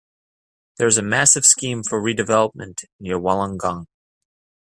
[0.79, 3.85] There is a massive scheme for redevelopment near Wollongong.